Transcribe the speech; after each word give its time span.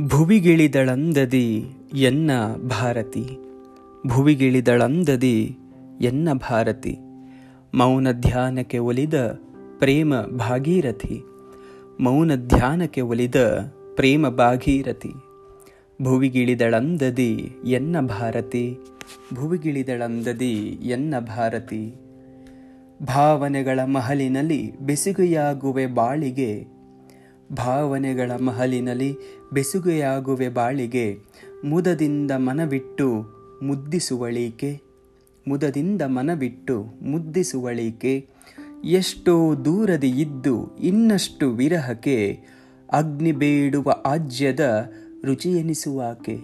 ಭುವಿಗಿಳಿದಳಂದದಿ 0.00 1.64
ಎನ್ನ 1.94 2.30
ಭಾರತಿ? 2.68 3.38
ಭುವಿಗಿಳಿದಳಂದದಿ 4.06 5.58
ಎನ್ನ 6.00 6.32
ಭಾರತಿ? 6.32 6.98
ಮೌನ 7.74 8.12
ಧ್ಯಾನಕ್ಕೆ 8.12 8.78
ಒಲಿದ 8.78 9.40
ಪ್ರೇಮ 9.78 10.14
ಭಾಗೀರಥಿ? 10.16 11.22
ಮೌನ 12.00 12.34
ಧ್ಯಾನಕ್ಕೆ 12.34 13.00
ಒಲಿದ 13.00 13.34
ಪ್ರೇಮ 13.96 14.28
ಭಾಗೀರಥಿ? 14.28 15.10
ಭುವಿಗಿಳಿದಳಂದದಿ 16.02 17.56
ಎನ್ನ 17.66 18.00
ಭಾರತಿ? 18.00 18.78
ಭುವಿಗಿಳಿದಳಂದದಿ 19.34 20.54
ಎನ್ನ 20.82 21.14
ಭಾರತಿ? 21.18 21.94
ಭಾವನೆಗಳ 23.02 23.80
ಮಹಲಿನಲ್ಲಿ 23.84 24.78
ಬೆಸುಗೆಯಾಗುವೆ 24.80 25.86
ಬಾಳಿಗೆ 25.86 26.81
ಭಾವನೆಗಳ 27.54 28.30
ಮಹಲಿನಲ್ಲಿ 28.30 29.16
ಬೆಸುಗೆಯಾಗುವೆ 29.52 30.48
ಬಾಳಿಗೆ, 30.48 31.18
ಮುದದಿಂದ 31.64 32.30
ಮನವಿಟ್ಟು 32.30 33.24
ಮುದ್ದಿಸುವಳೀಕೆ, 33.62 34.80
ಮುದದಿಂದ 35.48 36.02
ಮನವಿಟ್ಟು 36.02 36.84
ಮುದ್ದಿಸುವಳೀಕೆ, 37.02 38.28
ಎಷ್ಟೋ 38.84 39.54
ದೂರದಿ 39.64 40.10
ಇದ್ದು 40.10 40.76
ಇನ್ನಷ್ಟು 40.76 41.50
ವಿರಹಕ್ಕೆ 41.50 42.38
ಅಗ್ನಿ 42.92 43.32
ಬೇಡುವ 43.32 43.94
ಆಜ್ಯದ 44.06 44.92
ರುಚಿ 45.24 45.50
ಎನಿಸುವಾಕೆ 45.50 46.36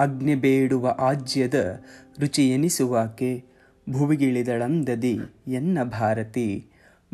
ಅಗ್ನಿ 0.00 0.34
ಬೇಡುವ 0.34 0.96
ಆಜ್ಯದ 0.98 1.82
ರುಚಿ 2.20 2.50
ಎನಿಸುವಾಕೆ 2.50 3.44
ಭುವಿಗಿಳಿದಳಂದದಿ 3.90 5.18
ಎನ್ನ 5.48 5.82
ಭಾರತಿ, 5.82 6.64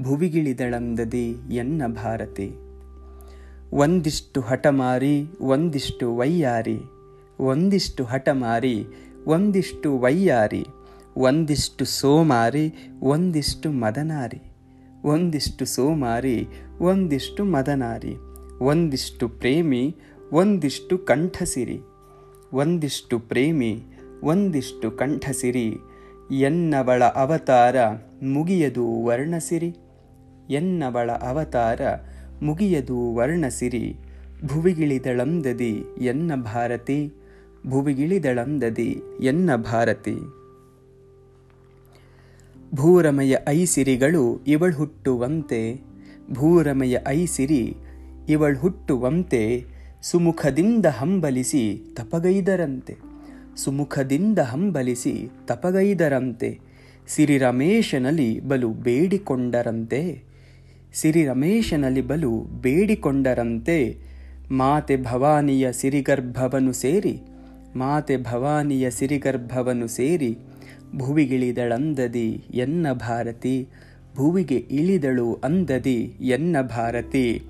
ಭುವಿಗಿಳಿದಳಂದದಿ 0.00 1.36
ಎನ್ನ 1.50 1.82
ಭಾರತಿ. 1.86 2.69
ಒಂದಿಷ್ಟು 3.72 4.40
ಹಠಮಾರಿ 4.40 5.26
ಒಂದಿಷ್ಟು 5.40 6.16
ವೈಯಾರಿ. 6.16 6.78
ಒಂದಿಷ್ಟು 7.40 8.04
ಹಠಮಾರಿ 8.04 8.86
ಒಂದಿಷ್ಟು 9.26 9.98
ವೈಯಾರಿ. 9.98 10.66
ಒಂದಿಷ್ಟು 11.16 11.84
ಸೋಮಾರಿ 11.84 12.74
ಒಂದಿಷ್ಟು 13.02 13.70
ಮದನಾರಿ. 13.70 14.40
ಒಂದಿಷ್ಟು 15.04 15.64
ಸೋಮಾರಿ 15.64 16.48
ಒಂದಿಷ್ಟು 16.80 17.44
ಮದನಾರಿ. 17.44 18.14
ಒಂದಿಷ್ಟು 18.60 19.28
ಪ್ರೇಮಿ, 19.28 19.96
ಒಂದಿಷ್ಟು 20.32 20.98
ಕಂಠಸಿರಿ. 20.98 21.80
ಒಂದಿಷ್ಟು 22.52 23.18
ಪ್ರೇಮಿ, 23.18 23.82
ಒಂದಿಷ್ಟು 24.22 24.90
ಕಂಠಸಿರಿ. 24.90 25.76
ಎನ್ನವಳ 26.30 27.04
ಅವತಾರ 27.04 27.76
ಮುಗಿಯದು 28.22 29.04
ವರ್ಣಸಿರಿ. 29.04 29.76
ಎನ್ನವಳ 30.50 31.10
ಅವತಾರ 31.12 31.80
ಮುಗಿಯದು 32.42 33.14
ವರ್ಣಸಿರಿ 33.14 33.96
ಭುವಿಗಿಳಿದಳಂದದಿ 34.46 35.84
ಎನ್ನ 36.00 36.34
ಭಾರತಿ, 36.34 37.12
ಭುವಿಗಿಳಿದಳಂದದಿ 37.66 39.02
ಎನ್ನ 39.22 39.56
ಭಾರತಿ. 39.56 40.16
ಭೂರಮಯ 42.74 43.36
ಐಸಿರಿಗಳು 43.48 44.44
ಇವಳು 44.46 44.76
ಹುಟ್ಟುವಂತೆ, 44.76 45.80
ಭೂರಮಯ 46.32 46.96
ಐಸಿರಿ 47.08 47.76
ಇವಳು 48.28 48.58
ಹುಟ್ಟುವಂತೆ, 48.58 49.64
ಸುಮುಖದಿಂದ 50.02 50.86
ಹಂಬಲಿಸಿ 50.86 51.82
ತಪಗೈದರಂತೆ, 51.94 52.96
ಸುಮುಖದಿಂದ 53.56 54.38
ಹಂಬಲಿಸಿ 54.38 55.30
ತಪಗೈದರಂತೆ, 55.46 56.60
ಸಿರಿ 57.08 57.38
ರಮೇಶನಲ್ಲಿ 57.38 58.40
ಬಲು 58.40 58.68
ಬೇಡಿಕೊಂಡರಂತೆ. 58.68 60.29
ಸಿರಿ 60.94 61.26
ರಮೇಶನಲ್ಲಿ 61.26 62.00
ಬಲು 62.00 62.40
ಬೇಡಿಕೊಂಡರಂತೆ, 62.40 63.96
ಮಾತೆ 64.50 64.96
ಭವಾನಿಯ 64.96 65.72
ಸಿರಿಗರ್ಭವನ್ನು 65.72 66.72
ಸೇರಿ, 66.72 67.20
ಮಾತೆ 67.76 68.16
ಭವಾನಿಯ 68.16 68.90
ಸಿರಿಗರ್ಭವನ್ನು 68.90 69.86
ಸೇರಿ, 69.86 70.38
ಭುವಿಗಿಳಿದಳಂದದಿ 70.96 72.44
ಎನ್ನ 72.54 72.92
ಭಾರತಿ, 72.92 73.68
ಭುವಿಗೆ 74.16 74.56
ಇಳಿದಳು 74.56 75.34
ಅಂದದಿ 75.34 76.14
ಎನ್ನ 76.20 76.56
ಭಾರತಿ, 76.60 77.42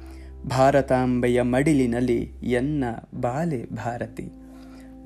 ಭಾರತಾಂಬೆಯ 0.49 1.43
ಮಡಿಲಿನಲ್ಲಿ 1.43 2.31
ಎನ್ನ 2.43 2.85
ಬಾಲೆ 3.21 3.65
ಭಾರತಿ, 3.65 4.29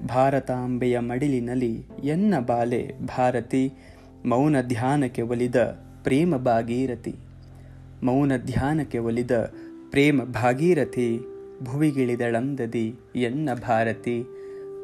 ಭಾರತಾಂಬೆಯ 0.09 0.99
ಮಡಿಲಿನಲ್ಲಿ 0.99 1.85
ಎನ್ನ 2.05 2.35
ಬಾಲೆ 2.39 2.93
ಭಾರತಿ, 3.07 3.73
ಮೌನ 4.27 4.61
ಧ್ಯಾನಕ್ಕೆ 4.61 5.23
ಒಲಿದ 5.23 5.57
ಪ್ರೇಮ 6.03 6.37
ಭಾಗೀರಥಿ. 6.37 7.15
ಮೌನ 8.03 8.37
ಧ್ಯಾನಕ್ಕೆ 8.37 8.99
ಒಲಿದ 8.99 9.31
ಪ್ರೇಮ 9.91 10.23
ಭಾಗೀರಥಿ 10.23 11.21
ಭುವಿಗಿಳಿದಳಂದದಿ 11.63 12.97
ಎನ್ನ 13.17 13.49
ಭಾರತಿ 13.55 14.25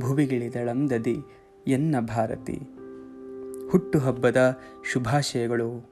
ಭುವಿಗಿಳಿದಳಂದದಿ 0.01 1.17
ಎನ್ನ 1.67 1.97
ಭಾರತಿ. 2.01 2.61
ಹುಟ್ಟುಹಬ್ಬದ 3.71 4.59
ಶುಭಾಶಯಗಳು. 4.93 5.90